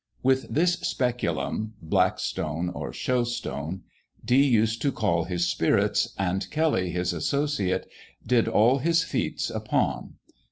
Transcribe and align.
With 0.23 0.47
this 0.49 0.79
speculum, 0.79 1.75
black 1.79 2.17
stone, 2.17 2.69
or 2.69 2.91
show 2.91 3.23
stone, 3.23 3.83
Dee 4.25 4.43
used 4.47 4.81
to 4.81 4.91
"call 4.91 5.25
his 5.25 5.47
spirits," 5.47 6.15
and 6.17 6.49
Kelly, 6.49 6.89
his 6.89 7.13
associate, 7.13 7.87
"did 8.25 8.47
all 8.47 8.79
his 8.79 9.03
feats 9.03 9.51
upon." 9.51 10.15